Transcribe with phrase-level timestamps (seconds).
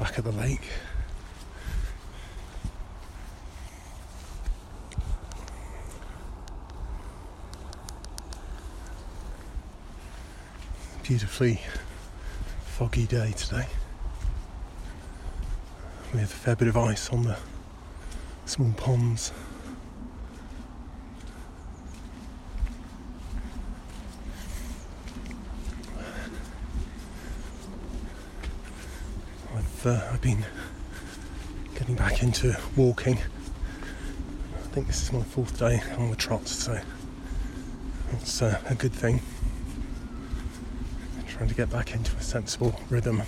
[0.00, 0.62] back at the lake.
[11.02, 11.60] Beautifully
[12.64, 13.66] foggy day today
[16.14, 17.36] with a fair bit of ice on the
[18.46, 19.32] small ponds.
[29.80, 30.44] I've, uh, I've been
[31.74, 33.16] getting back into walking.
[33.16, 36.78] I think this is my fourth day on the trot, so
[38.12, 39.22] it's uh, a good thing.
[41.28, 43.22] trying to get back into a sensible rhythm.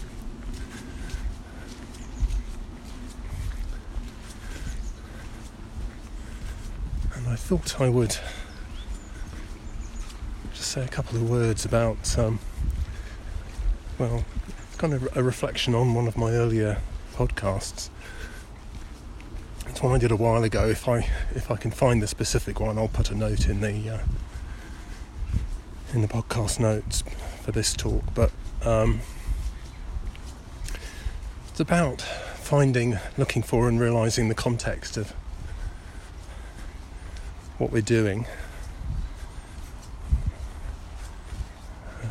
[7.15, 8.19] And I thought I would
[10.53, 12.41] just say a couple of words about, um,
[13.99, 14.23] well,
[14.83, 16.77] kind of a reflection on one of my earlier
[17.15, 17.89] podcasts.
[19.69, 20.67] It's one I did a while ago.
[20.67, 23.89] If I if I can find the specific one, I'll put a note in the
[23.89, 23.99] uh,
[25.95, 27.05] in the podcast notes
[27.43, 28.03] for this talk.
[28.13, 28.33] But
[28.65, 29.03] um,
[31.49, 35.13] it's about finding, looking for, and realizing the context of
[37.57, 38.27] what we're doing.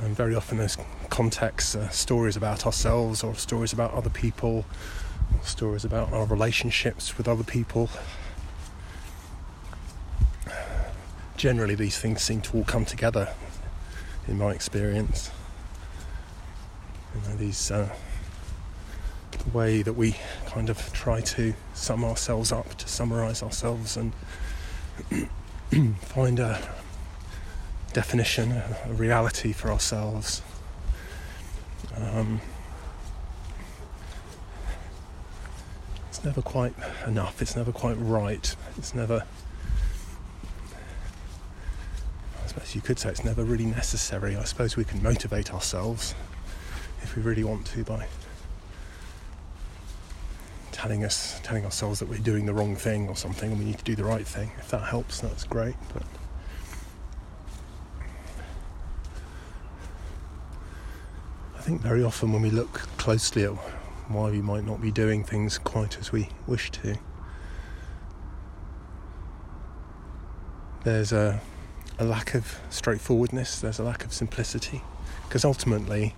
[0.04, 0.78] And very often those
[1.12, 4.66] contexts, uh, stories about ourselves or stories about other people,
[5.34, 7.90] or stories about our relationships with other people.
[11.38, 13.34] Generally, these things seem to all come together,
[14.28, 15.30] in my experience.
[17.14, 17.90] You know, these uh,
[19.54, 24.14] way that we kind of try to sum ourselves up, to summarize ourselves, and
[26.02, 26.62] find a
[27.92, 28.52] definition,
[28.86, 30.42] a reality for ourselves.
[32.02, 32.42] Um,
[36.10, 36.74] it's never quite
[37.06, 39.24] enough, it's never quite right, it's never,
[42.44, 44.36] I suppose you could say it's never really necessary.
[44.36, 46.16] I suppose we can motivate ourselves
[47.02, 48.08] if we really want to by
[50.72, 53.78] telling us telling ourselves that we're doing the wrong thing or something and we need
[53.78, 54.52] to do the right thing.
[54.58, 56.04] If that helps that's great but
[61.72, 63.52] think very often when we look closely at
[64.10, 66.98] why we might not be doing things quite as we wish to,
[70.84, 71.40] there's a,
[71.98, 74.82] a lack of straightforwardness, there's a lack of simplicity.
[75.24, 76.14] Because ultimately,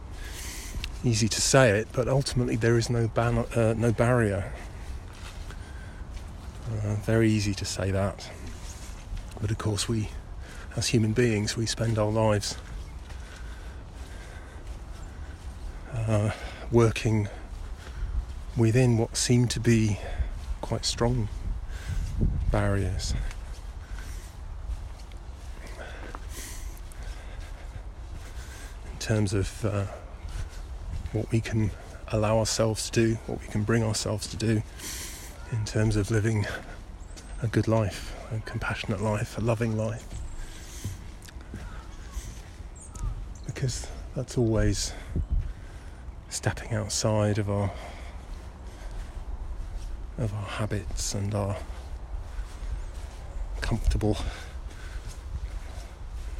[1.04, 4.52] easy to say it, but ultimately there is no, ban- uh, no barrier.
[6.68, 8.28] Uh, very easy to say that.
[9.40, 10.10] But of course, we,
[10.76, 12.58] as human beings, we spend our lives
[16.72, 17.30] working
[18.58, 20.00] within what seem to be
[20.62, 21.28] quite strong
[22.52, 23.14] barriers.
[28.92, 29.86] In terms of uh,
[31.12, 31.72] what we can
[32.08, 34.62] allow ourselves to do, what we can bring ourselves to do,
[35.52, 36.46] in terms of living
[37.42, 40.06] a good life, a compassionate life, a loving life.
[43.46, 44.94] Because that's always
[46.34, 47.72] stepping outside of our
[50.18, 51.56] of our habits and our
[53.62, 54.18] comfortable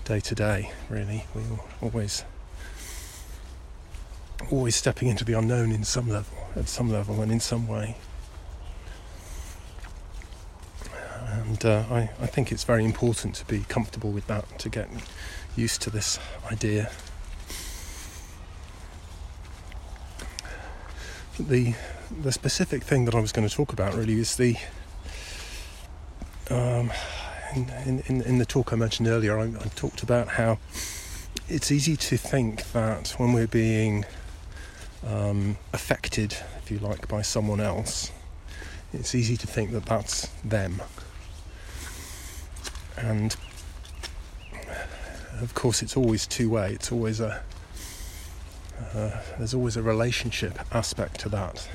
[0.06, 1.26] day to day really.
[1.36, 2.26] We are always
[4.52, 7.96] always stepping into the unknown in some level at some level and in some way.
[11.22, 14.90] And uh, I, I think it's very important to be comfortable with that to get
[15.56, 16.20] used to this
[16.52, 16.92] idea
[21.40, 21.74] the
[22.22, 24.56] the specific thing that I was going to talk about really is the
[26.50, 26.92] um,
[27.56, 30.60] in, in, in the talk I mentioned earlier, I, I, talked about how
[31.48, 34.06] it's easy to think that when we're being
[35.06, 38.12] um, affected, if you like, by someone else,
[38.92, 40.82] it's easy to think that that's them.
[42.98, 43.36] And
[45.42, 46.74] of course, it's always two way.
[46.74, 47.42] It's always a
[48.94, 51.68] uh, there's always a relationship aspect to that.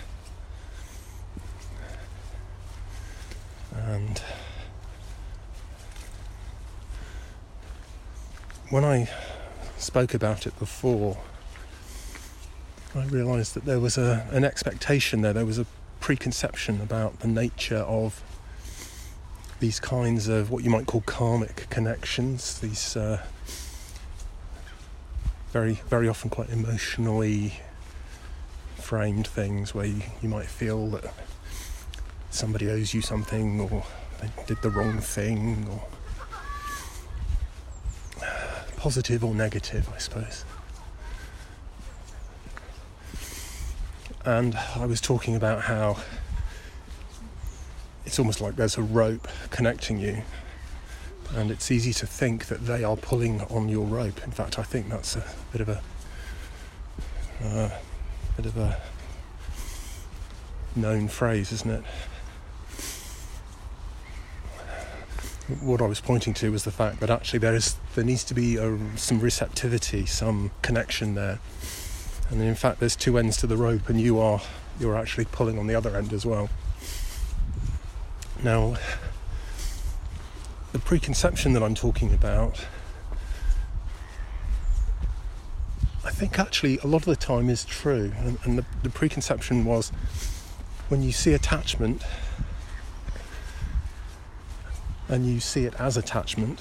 [3.74, 4.20] And
[8.70, 9.08] when I
[9.78, 11.16] spoke about it before,
[12.94, 15.66] I realised that there was a, an expectation there, there was a
[16.00, 18.22] preconception about the nature of
[19.60, 23.22] these kinds of what you might call karmic connections, these uh,
[25.52, 27.54] very, very often quite emotionally
[28.76, 31.12] framed things where you, you might feel that
[32.30, 33.84] somebody owes you something or
[34.20, 35.82] they did the wrong thing or
[38.76, 40.44] positive or negative, I suppose.
[44.24, 45.98] And I was talking about how
[48.04, 50.22] it's almost like there's a rope connecting you,
[51.34, 54.22] and it's easy to think that they are pulling on your rope.
[54.24, 55.82] In fact, I think that's a bit of a
[57.44, 57.70] uh,
[58.36, 58.80] bit of a
[60.74, 61.84] known phrase, isn't it?
[65.62, 68.34] what I was pointing to was the fact that actually there is there needs to
[68.34, 71.38] be a, some receptivity, some connection there,
[72.30, 74.40] and in fact there's two ends to the rope, and you are
[74.78, 76.50] you're actually pulling on the other end as well.
[78.42, 78.76] Now,
[80.78, 82.64] the preconception that I'm talking about,
[86.04, 89.64] I think actually a lot of the time is true, and, and the, the preconception
[89.64, 89.90] was
[90.88, 92.04] when you see attachment
[95.08, 96.60] and you see it as attachment.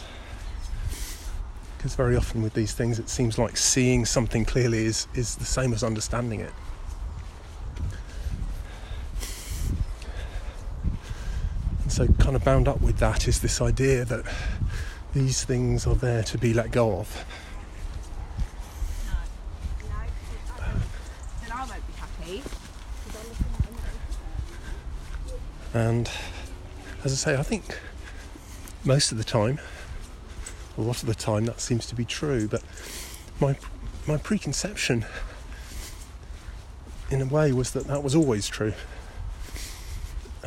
[1.78, 5.46] Because very often with these things, it seems like seeing something clearly is, is the
[5.46, 6.54] same as understanding it.
[11.98, 14.24] So, kind of bound up with that is this idea that
[15.16, 17.26] these things are there to be let go of.
[25.74, 26.08] And
[27.04, 27.80] as I say, I think
[28.86, 29.60] most of the time,
[30.78, 32.48] a lot of the time, that seems to be true.
[32.48, 32.62] But
[33.40, 33.58] my
[34.06, 35.04] my preconception,
[37.10, 38.74] in a way, was that that was always true.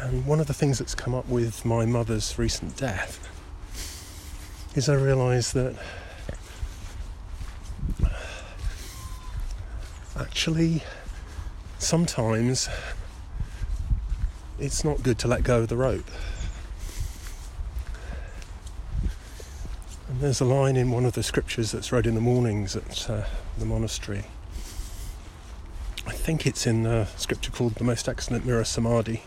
[0.00, 3.29] And one of the things that's come up with my mother's recent death
[4.75, 5.75] is I realised that
[10.17, 10.82] actually
[11.79, 12.69] sometimes
[14.58, 16.11] it's not good to let go of the rope.
[20.08, 23.11] And there's a line in one of the scriptures that's read in the mornings at
[23.11, 23.25] uh,
[23.58, 24.25] the monastery.
[26.06, 29.23] I think it's in the scripture called the most excellent mirror samadhi.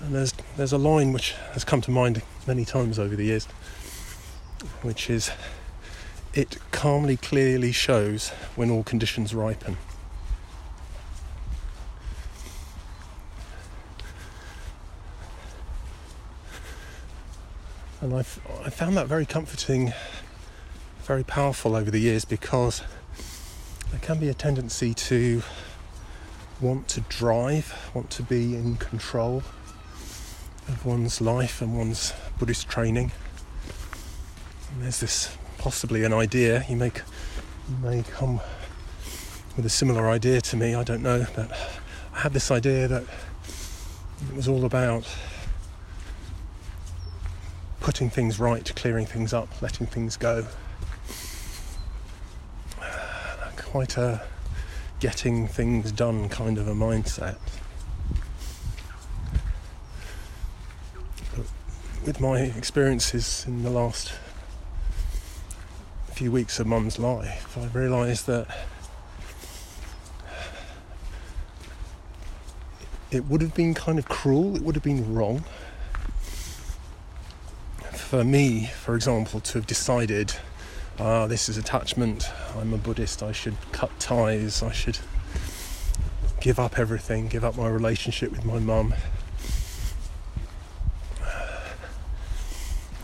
[0.00, 3.46] And there's there's a line which has come to mind many times over the years,
[4.82, 5.30] which is
[6.34, 9.76] it calmly clearly shows when all conditions ripen.
[18.00, 19.92] And I've, I found that very comforting,
[21.02, 22.82] very powerful over the years because
[23.90, 25.42] there can be a tendency to
[26.60, 29.42] want to drive, want to be in control
[30.68, 33.10] of one's life and one's Buddhist training.
[34.72, 36.92] And there's this possibly an idea you may
[37.68, 38.40] you may come
[39.56, 40.74] with a similar idea to me.
[40.74, 41.50] I don't know, but
[42.14, 45.04] I had this idea that it was all about
[47.80, 50.46] putting things right, clearing things up, letting things go.
[53.56, 54.22] Quite a
[55.00, 57.36] getting things done kind of a mindset.
[62.08, 64.14] With my experiences in the last
[66.06, 68.46] few weeks of mum's life, I realised that
[73.10, 75.44] it would have been kind of cruel, it would have been wrong
[77.92, 80.32] for me, for example, to have decided,
[80.98, 84.98] ah, this is attachment, I'm a Buddhist, I should cut ties, I should
[86.40, 88.94] give up everything, give up my relationship with my mum.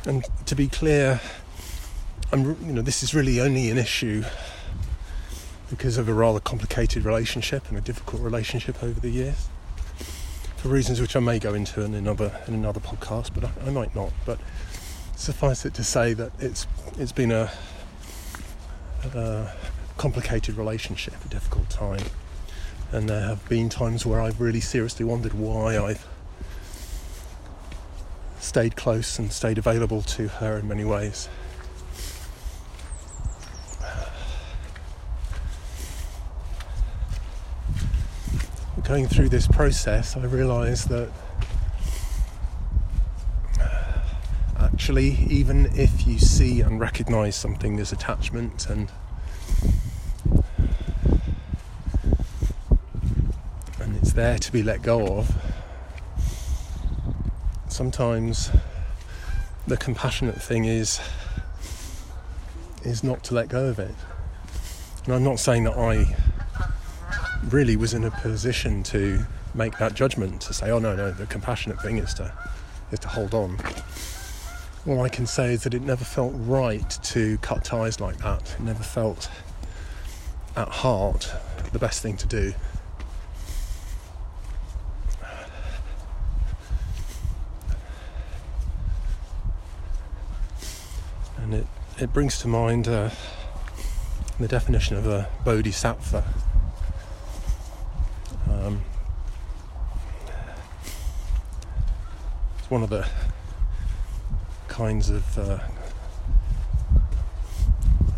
[0.07, 1.21] And to be clear,
[2.31, 4.23] I'm, you know, this is really only an issue
[5.71, 9.49] because of a rather complicated relationship and a difficult relationship over the years,
[10.57, 13.71] for reasons which I may go into in another in another podcast, but I, I
[13.71, 14.13] might not.
[14.27, 14.39] But
[15.17, 16.67] suffice it to say that it's
[16.99, 17.51] it's been a,
[19.15, 19.53] a
[19.97, 22.05] complicated relationship, a difficult time,
[22.93, 26.07] and there have been times where I've really seriously wondered why I've
[28.45, 31.29] stayed close and stayed available to her in many ways.
[38.85, 41.11] Going through this process, I realised that
[44.61, 48.91] actually, even if you see and recognize something as attachment and
[53.81, 55.54] and it's there to be let go of,
[57.75, 58.53] sometimes
[59.67, 61.01] the compassionate thing is
[62.85, 63.95] is not to let go of it.
[65.05, 66.15] And I'm not saying that I
[67.49, 71.27] really was in a position to make that judgment to say, oh no, no, the
[71.27, 72.33] compassionate thing is to
[72.93, 73.59] is to hold on.
[74.87, 78.55] All I can say is that it never felt right to cut ties like that.
[78.57, 79.29] It never felt
[80.55, 81.29] at heart
[81.73, 82.55] the best thing to do.
[91.45, 91.67] And
[91.99, 93.11] it, brings to mind uh,
[94.39, 96.25] the definition of a bodhisattva.
[98.51, 98.83] Um,
[102.59, 103.07] it's one of the
[104.69, 105.39] kinds of.
[105.39, 105.59] Uh,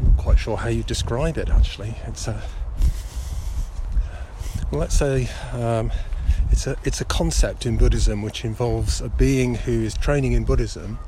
[0.01, 1.95] I'm not quite sure how you describe it actually.
[2.07, 2.43] It's a.
[4.71, 5.93] Well, let's say um,
[6.51, 10.45] it's a it's a concept in Buddhism which involves a being who is training in
[10.45, 10.99] Buddhism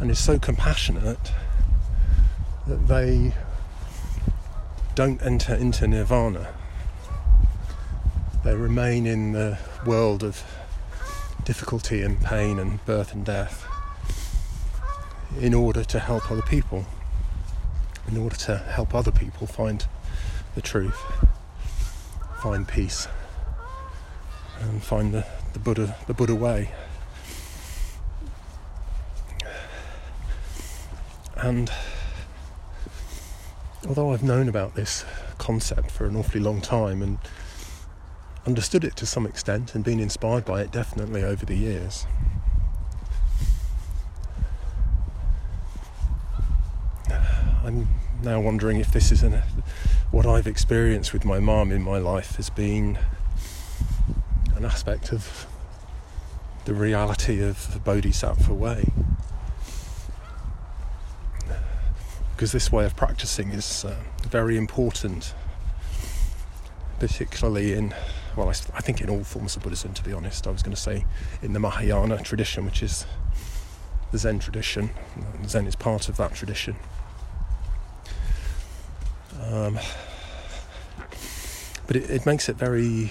[0.00, 1.32] and is so compassionate
[2.66, 3.32] that they
[4.94, 6.52] don't enter into nirvana.
[8.44, 10.42] They remain in the world of
[11.44, 13.66] difficulty and pain and birth and death
[15.40, 16.86] in order to help other people,
[18.06, 19.86] in order to help other people find
[20.54, 21.00] the truth,
[22.42, 23.08] find peace,
[24.60, 26.70] and find the, the Buddha the Buddha way.
[31.38, 31.70] And
[33.86, 35.04] although I've known about this
[35.38, 37.18] concept for an awfully long time and
[38.46, 42.06] understood it to some extent and been inspired by it definitely over the years.
[47.64, 47.88] I'm
[48.22, 49.42] now wondering if this is an,
[50.10, 52.98] what I've experienced with my mom in my life has been
[54.56, 55.46] an aspect of
[56.64, 58.90] the reality of the Bodhisattva way.
[62.38, 63.96] Because this way of practicing is uh,
[64.28, 65.34] very important,
[67.00, 67.92] particularly in,
[68.36, 70.46] well, I, I, think in all forms of Buddhism, to be honest.
[70.46, 71.04] I was going to say
[71.42, 73.06] in the Mahayana tradition, which is
[74.12, 74.90] the Zen tradition.
[75.48, 76.76] Zen is part of that tradition.
[79.42, 79.76] Um,
[81.88, 83.10] but it, it makes it very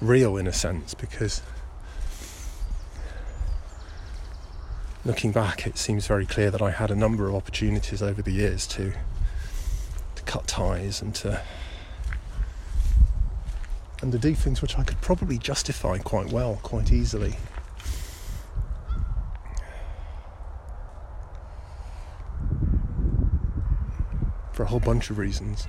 [0.00, 1.42] real in a sense because
[5.10, 8.30] looking back, it seems very clear that I had a number of opportunities over the
[8.30, 8.92] years to
[10.14, 11.42] to cut ties and to
[14.00, 17.34] and to do things which I could probably justify quite well, quite easily.
[24.52, 25.66] For a whole bunch of reasons.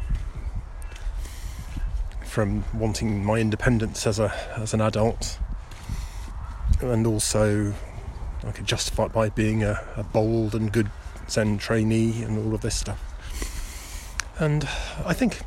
[2.25, 5.39] From wanting my independence as a as an adult
[6.79, 7.73] and also
[8.43, 10.89] I could justify it by being a, a bold and good
[11.29, 12.99] Zen trainee and all of this stuff.
[14.39, 14.67] And
[15.05, 15.39] I think,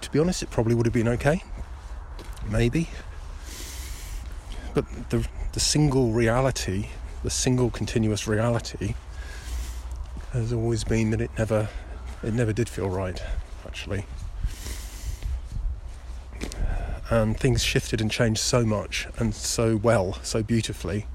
[0.00, 1.42] to be honest, it probably would have been okay.
[2.50, 2.90] Maybe.
[4.74, 6.88] But the, the single reality,
[7.22, 8.94] the single continuous reality,
[10.32, 11.68] has always been that it never,
[12.22, 13.22] it never did feel right,
[13.64, 14.06] actually.
[17.10, 21.06] And things shifted and changed so much and so well, so beautifully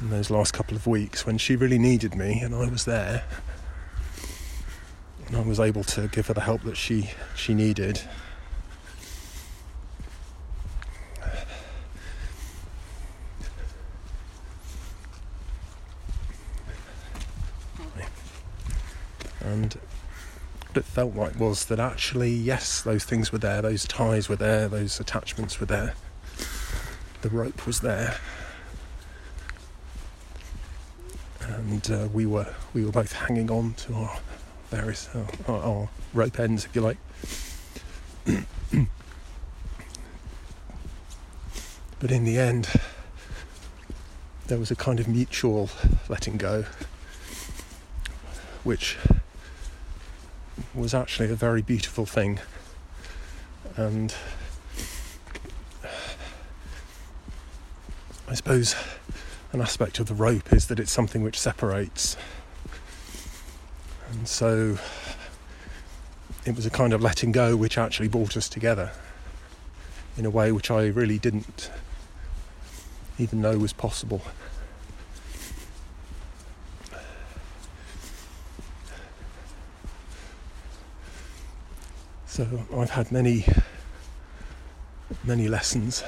[0.00, 3.24] in those last couple of weeks when she really needed me and I was there.
[5.26, 8.00] And I was able to give her the help that she she needed.
[19.40, 19.74] And
[20.66, 24.36] what it felt like was that actually, yes, those things were there, those ties were
[24.36, 25.94] there, those attachments were there,
[27.22, 28.18] the rope was there,
[31.48, 34.18] and uh, we were we were both hanging on to our
[34.70, 36.98] various uh, our, our, rope ends, if you like.
[41.98, 42.68] but in the end,
[44.46, 45.70] there was a kind of mutual
[46.08, 46.64] letting go,
[48.64, 48.98] which
[50.74, 52.40] was actually a very beautiful thing,
[53.76, 54.14] and
[58.28, 58.74] I suppose
[59.52, 62.16] an aspect of the rope is that it's something which separates.
[64.10, 64.78] And so
[66.44, 68.92] it was a kind of letting go which actually brought us together
[70.16, 71.70] in a way which I really didn't
[73.18, 74.22] even know was possible.
[82.26, 83.44] So I've had many,
[85.24, 86.04] many lessons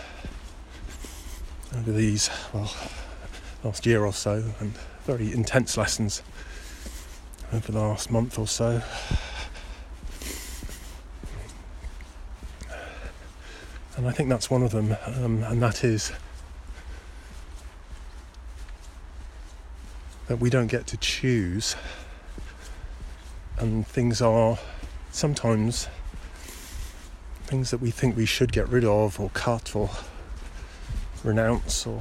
[1.76, 2.73] over these, well,
[3.62, 4.73] last year or so, and
[5.05, 6.23] very intense lessons
[7.52, 8.83] over the last month or so.
[13.97, 16.12] And I think that's one of them, um, and that is
[20.29, 21.76] that we don't get to choose,
[23.59, 24.59] and things are
[25.11, 25.88] sometimes
[27.45, 29.90] things that we think we should get rid of or cut or
[31.25, 32.00] renounce or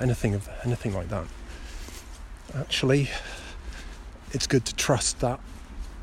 [0.00, 1.24] anything of anything like that.
[2.54, 3.10] Actually,
[4.32, 5.40] it's good to trust that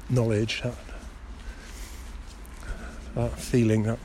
[0.10, 0.75] knowledge, that,
[3.16, 4.00] that feeling, that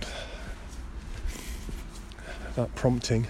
[2.56, 3.26] that prompting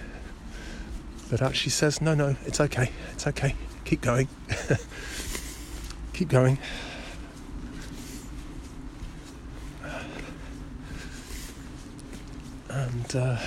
[1.29, 4.27] that actually says, no, no, it's okay, it's okay, keep going,
[6.13, 6.57] keep going.
[12.69, 13.37] And uh,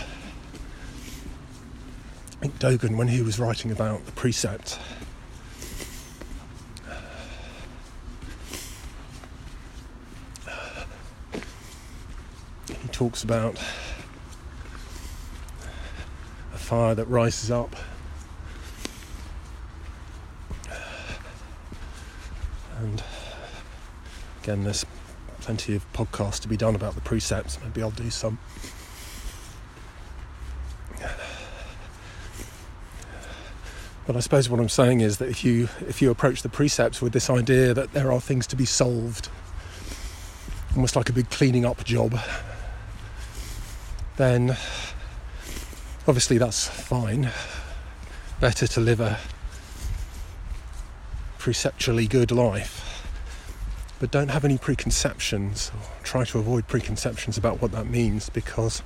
[2.53, 4.79] Dogen, when he was writing about the precept,
[12.69, 13.59] he talks about
[16.53, 17.77] a fire that rises up.
[22.79, 23.03] And
[24.43, 24.85] again, there's
[25.41, 27.59] plenty of podcasts to be done about the precepts.
[27.63, 28.39] Maybe I'll do some.
[34.07, 37.01] But I suppose what I'm saying is that if you if you approach the precepts
[37.01, 39.31] with this idea that there are things to be solved,
[40.75, 42.19] almost like a big cleaning up job,
[44.17, 44.57] then
[46.07, 47.31] obviously that's fine.
[48.41, 49.19] Better to live a
[51.39, 53.07] preceptually good life,
[54.01, 55.71] but don't have any preconceptions.
[55.75, 58.83] Or try to avoid preconceptions about what that means because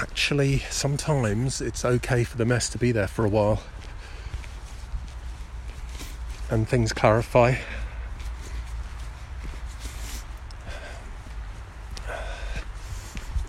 [0.00, 3.60] actually, sometimes it's okay for the mess to be there for a while
[6.50, 7.56] and things clarify.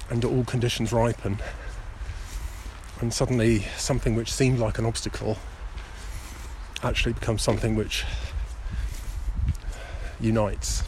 [0.09, 1.37] And all conditions ripen,
[2.99, 5.37] and suddenly something which seemed like an obstacle
[6.81, 8.05] actually becomes something which
[10.19, 10.83] unites.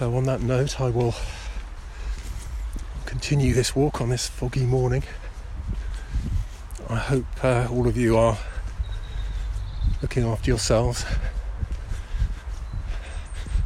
[0.00, 1.14] So, on that note, I will
[3.04, 5.02] continue this walk on this foggy morning.
[6.88, 8.38] I hope uh, all of you are
[10.00, 11.04] looking after yourselves.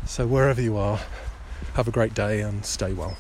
[0.09, 0.99] So, wherever you are,
[1.75, 3.17] have a great day and stay well.